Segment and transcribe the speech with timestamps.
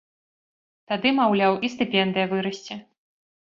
[0.91, 2.81] Тады, маўляў, і стыпендыя вырасце.